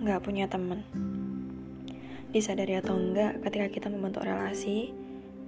nggak 0.00 0.24
punya 0.24 0.48
teman. 0.48 0.80
Disadari 2.32 2.72
atau 2.80 2.96
enggak, 2.96 3.44
ketika 3.44 3.68
kita 3.68 3.86
membentuk 3.92 4.24
relasi, 4.24 4.96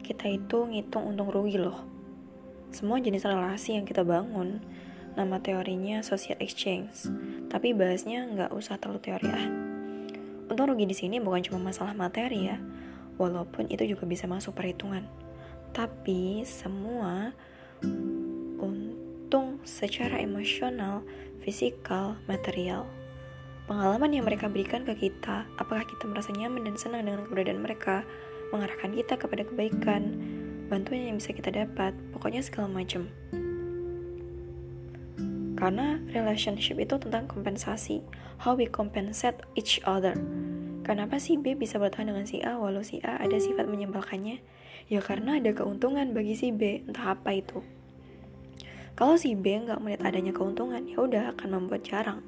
kita 0.00 0.24
itu 0.24 0.64
ngitung 0.64 1.04
untung 1.04 1.28
rugi 1.28 1.60
loh. 1.60 1.84
Semua 2.72 2.96
jenis 2.96 3.28
relasi 3.28 3.76
yang 3.76 3.84
kita 3.84 4.08
bangun, 4.08 4.64
nama 5.20 5.36
teorinya 5.44 6.00
social 6.00 6.40
exchange, 6.40 7.12
tapi 7.52 7.76
bahasnya 7.76 8.24
nggak 8.24 8.50
usah 8.56 8.80
terlalu 8.80 9.04
teori 9.04 9.28
ah. 9.28 9.46
Untung 10.48 10.72
rugi 10.72 10.88
di 10.88 10.96
sini 10.96 11.20
bukan 11.20 11.44
cuma 11.44 11.68
masalah 11.68 11.92
materi 11.92 12.48
ya, 12.48 12.56
walaupun 13.20 13.68
itu 13.68 13.84
juga 13.84 14.08
bisa 14.08 14.24
masuk 14.24 14.56
perhitungan. 14.56 15.04
Tapi 15.76 16.40
semua 16.48 17.36
untung 18.64 19.60
secara 19.68 20.24
emosional, 20.24 21.04
fisikal, 21.44 22.16
material 22.24 22.88
Pengalaman 23.68 24.16
yang 24.16 24.24
mereka 24.24 24.48
berikan 24.48 24.80
ke 24.88 24.96
kita, 24.96 25.44
apakah 25.60 25.84
kita 25.84 26.08
merasa 26.08 26.32
nyaman 26.32 26.64
dan 26.64 26.80
senang 26.80 27.04
dengan 27.04 27.28
keberadaan 27.28 27.60
mereka, 27.60 28.00
mengarahkan 28.48 28.96
kita 28.96 29.20
kepada 29.20 29.44
kebaikan, 29.44 30.16
bantuan 30.72 31.12
yang 31.12 31.20
bisa 31.20 31.36
kita 31.36 31.52
dapat, 31.52 31.92
pokoknya 32.16 32.40
segala 32.40 32.72
macam. 32.72 33.12
Karena 35.60 36.00
relationship 36.16 36.80
itu 36.80 36.96
tentang 36.96 37.28
kompensasi, 37.28 38.00
how 38.40 38.56
we 38.56 38.64
compensate 38.64 39.36
each 39.52 39.84
other. 39.84 40.16
Kenapa 40.80 41.20
sih 41.20 41.36
B 41.36 41.52
bisa 41.52 41.76
bertahan 41.76 42.08
dengan 42.08 42.24
si 42.24 42.40
A 42.40 42.56
walau 42.56 42.80
si 42.80 43.04
A 43.04 43.20
ada 43.20 43.36
sifat 43.36 43.68
menyebalkannya? 43.68 44.40
Ya 44.88 45.04
karena 45.04 45.36
ada 45.36 45.52
keuntungan 45.52 46.16
bagi 46.16 46.32
si 46.40 46.56
B, 46.56 46.88
entah 46.88 47.12
apa 47.12 47.36
itu. 47.36 47.60
Kalau 48.96 49.20
si 49.20 49.36
B 49.36 49.60
nggak 49.60 49.84
melihat 49.84 50.08
adanya 50.08 50.32
keuntungan, 50.32 50.88
ya 50.88 51.04
udah 51.04 51.36
akan 51.36 51.48
membuat 51.52 51.84
jarang 51.84 52.24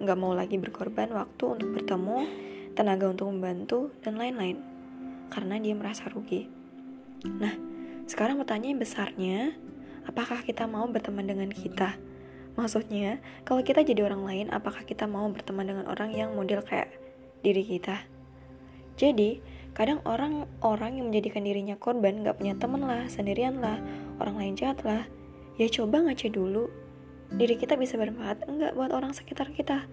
nggak 0.00 0.18
mau 0.18 0.32
lagi 0.36 0.60
berkorban 0.60 1.12
waktu 1.12 1.44
untuk 1.58 1.68
bertemu, 1.72 2.18
tenaga 2.76 3.08
untuk 3.08 3.32
membantu, 3.32 3.92
dan 4.04 4.20
lain-lain. 4.20 4.60
Karena 5.32 5.56
dia 5.58 5.74
merasa 5.74 6.06
rugi. 6.12 6.46
Nah, 7.26 7.54
sekarang 8.06 8.38
pertanyaan 8.38 8.78
besarnya, 8.78 9.56
apakah 10.06 10.44
kita 10.46 10.68
mau 10.70 10.86
berteman 10.86 11.26
dengan 11.26 11.50
kita? 11.50 11.98
Maksudnya, 12.56 13.20
kalau 13.44 13.60
kita 13.60 13.84
jadi 13.84 14.08
orang 14.08 14.22
lain, 14.24 14.46
apakah 14.48 14.86
kita 14.86 15.04
mau 15.04 15.28
berteman 15.28 15.68
dengan 15.68 15.84
orang 15.92 16.14
yang 16.16 16.32
model 16.32 16.64
kayak 16.64 16.88
diri 17.44 17.60
kita? 17.66 18.00
Jadi, 18.96 19.44
kadang 19.76 20.00
orang-orang 20.08 20.96
yang 20.96 21.12
menjadikan 21.12 21.44
dirinya 21.44 21.76
korban 21.76 22.24
gak 22.24 22.40
punya 22.40 22.56
temen 22.56 22.80
lah, 22.80 23.04
sendirian 23.12 23.60
lah, 23.60 23.76
orang 24.16 24.40
lain 24.40 24.54
jahat 24.56 24.80
lah. 24.88 25.04
Ya 25.60 25.68
coba 25.68 26.00
ngaca 26.00 26.32
dulu, 26.32 26.72
diri 27.34 27.58
kita 27.58 27.74
bisa 27.74 27.98
bermanfaat 27.98 28.46
enggak 28.46 28.78
buat 28.78 28.94
orang 28.94 29.10
sekitar 29.10 29.50
kita? 29.50 29.90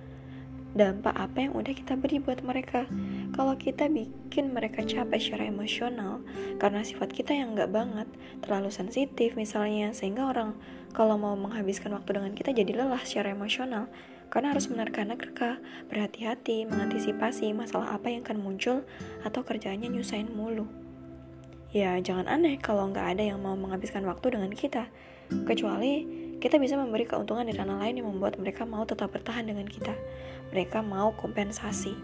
Dampak 0.74 1.14
apa 1.14 1.38
yang 1.38 1.54
udah 1.54 1.74
kita 1.74 1.94
beri 1.94 2.18
buat 2.18 2.42
mereka? 2.42 2.90
Kalau 3.38 3.54
kita 3.58 3.90
bikin 3.90 4.54
mereka 4.54 4.82
capek 4.82 5.22
secara 5.22 5.50
emosional 5.50 6.26
karena 6.58 6.82
sifat 6.82 7.14
kita 7.14 7.34
yang 7.34 7.54
enggak 7.54 7.70
banget 7.70 8.10
terlalu 8.42 8.74
sensitif 8.74 9.38
misalnya 9.38 9.94
sehingga 9.94 10.26
orang 10.26 10.58
kalau 10.94 11.18
mau 11.18 11.34
menghabiskan 11.34 11.94
waktu 11.94 12.22
dengan 12.22 12.34
kita 12.38 12.54
jadi 12.54 12.86
lelah 12.86 13.02
secara 13.06 13.34
emosional. 13.34 13.90
Karena 14.34 14.50
harus 14.50 14.66
menerka-nerka, 14.66 15.62
berhati-hati, 15.94 16.66
mengantisipasi 16.66 17.54
masalah 17.54 17.94
apa 17.94 18.10
yang 18.10 18.26
akan 18.26 18.42
muncul 18.42 18.82
atau 19.22 19.46
kerjaannya 19.46 19.94
nyusahin 19.94 20.34
mulu. 20.34 20.66
Ya, 21.70 21.98
jangan 22.02 22.26
aneh 22.26 22.58
kalau 22.58 22.90
nggak 22.90 23.18
ada 23.18 23.24
yang 23.34 23.42
mau 23.42 23.54
menghabiskan 23.54 24.02
waktu 24.10 24.34
dengan 24.34 24.50
kita, 24.50 24.90
kecuali 25.46 26.06
kita 26.44 26.60
bisa 26.60 26.76
memberi 26.76 27.08
keuntungan 27.08 27.48
di 27.48 27.56
ranah 27.56 27.80
lain 27.80 28.04
yang 28.04 28.12
membuat 28.12 28.36
mereka 28.36 28.68
mau 28.68 28.84
tetap 28.84 29.16
bertahan 29.16 29.48
dengan 29.48 29.64
kita. 29.64 29.96
Mereka 30.52 30.84
mau 30.84 31.16
kompensasi. 31.16 31.96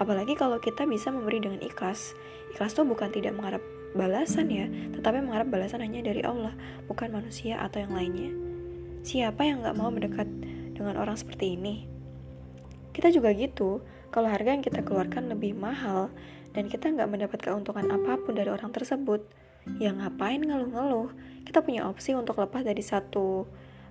Apalagi 0.00 0.40
kalau 0.40 0.56
kita 0.56 0.88
bisa 0.88 1.12
memberi 1.12 1.44
dengan 1.44 1.60
ikhlas. 1.60 2.16
Ikhlas 2.56 2.72
itu 2.72 2.88
bukan 2.88 3.12
tidak 3.12 3.36
mengharap 3.36 3.60
balasan 3.92 4.48
ya, 4.48 4.72
tetapi 4.96 5.20
mengharap 5.20 5.52
balasan 5.52 5.84
hanya 5.84 6.00
dari 6.00 6.24
Allah, 6.24 6.56
bukan 6.88 7.12
manusia 7.12 7.60
atau 7.60 7.84
yang 7.84 7.92
lainnya. 7.92 8.32
Siapa 9.04 9.44
yang 9.44 9.60
gak 9.60 9.76
mau 9.76 9.92
mendekat 9.92 10.32
dengan 10.72 10.96
orang 10.96 11.20
seperti 11.20 11.52
ini? 11.60 11.84
Kita 12.96 13.12
juga 13.12 13.36
gitu, 13.36 13.84
kalau 14.08 14.32
harga 14.32 14.56
yang 14.56 14.64
kita 14.64 14.80
keluarkan 14.80 15.28
lebih 15.28 15.52
mahal 15.52 16.08
dan 16.56 16.68
kita 16.68 16.88
nggak 16.92 17.08
mendapat 17.08 17.40
keuntungan 17.40 17.88
apa 17.88 18.20
pun 18.20 18.36
dari 18.36 18.52
orang 18.52 18.68
tersebut, 18.72 19.24
ya 19.80 19.92
ngapain 19.92 20.40
ngeluh-ngeluh 20.40 21.12
kita 21.52 21.60
punya 21.60 21.84
opsi 21.84 22.16
untuk 22.16 22.40
lepas 22.40 22.64
dari 22.64 22.80
satu 22.80 23.44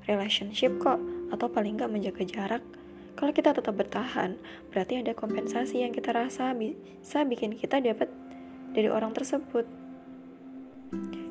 relationship 0.09 0.81
kok 0.81 0.97
atau 1.29 1.45
paling 1.45 1.77
nggak 1.77 1.93
menjaga 1.93 2.25
jarak. 2.25 2.65
Kalau 3.13 3.29
kita 3.29 3.53
tetap 3.53 3.77
bertahan 3.77 4.33
berarti 4.73 4.97
ada 4.97 5.13
kompensasi 5.13 5.85
yang 5.85 5.93
kita 5.93 6.09
rasa 6.09 6.57
bisa 6.57 7.21
bikin 7.21 7.53
kita 7.53 7.77
dapat 7.77 8.09
dari 8.73 8.89
orang 8.89 9.13
tersebut. 9.13 9.69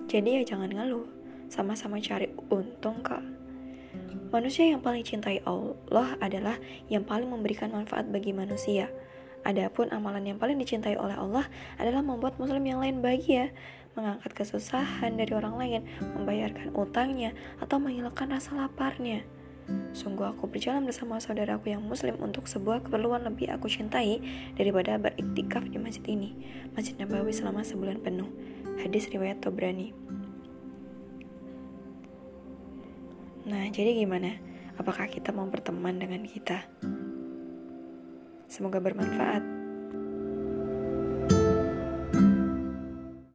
Jadi 0.07 0.39
ya 0.39 0.47
jangan 0.47 0.71
ngeluh 0.71 1.11
sama-sama 1.51 1.99
cari 1.99 2.31
untung 2.47 3.03
kak 3.03 3.27
Manusia 4.31 4.71
yang 4.71 4.79
paling 4.79 5.03
cintai 5.03 5.43
Allah 5.43 6.15
adalah 6.23 6.63
yang 6.87 7.03
paling 7.03 7.27
memberikan 7.27 7.75
manfaat 7.75 8.07
bagi 8.07 8.31
manusia. 8.31 8.87
Adapun 9.41 9.89
amalan 9.89 10.35
yang 10.35 10.39
paling 10.39 10.61
dicintai 10.61 11.01
oleh 11.01 11.17
Allah 11.17 11.49
adalah 11.81 12.05
membuat 12.05 12.37
muslim 12.37 12.61
yang 12.61 12.85
lain 12.85 13.01
bahagia 13.01 13.57
mengangkat 13.99 14.33
kesusahan 14.33 15.19
dari 15.19 15.35
orang 15.35 15.55
lain, 15.59 15.83
membayarkan 16.15 16.71
utangnya, 16.75 17.35
atau 17.59 17.83
menghilangkan 17.83 18.31
rasa 18.31 18.55
laparnya. 18.55 19.27
Sungguh 19.95 20.27
aku 20.27 20.51
berjalan 20.51 20.83
bersama 20.83 21.23
saudaraku 21.23 21.71
yang 21.71 21.83
muslim 21.83 22.19
untuk 22.19 22.51
sebuah 22.51 22.87
keperluan 22.87 23.23
lebih 23.23 23.51
aku 23.55 23.71
cintai 23.71 24.19
daripada 24.59 24.99
beriktikaf 24.99 25.67
di 25.71 25.79
masjid 25.79 26.03
ini, 26.11 26.35
Masjid 26.75 26.95
Nabawi 26.99 27.31
selama 27.31 27.63
sebulan 27.63 28.03
penuh. 28.03 28.31
Hadis 28.83 29.11
riwayat 29.11 29.43
Tobrani. 29.43 29.95
Nah, 33.47 33.67
jadi 33.71 33.95
gimana? 33.95 34.39
Apakah 34.79 35.11
kita 35.11 35.35
mau 35.35 35.47
berteman 35.47 35.99
dengan 35.99 36.25
kita? 36.25 36.67
Semoga 38.51 38.83
bermanfaat. 38.83 39.60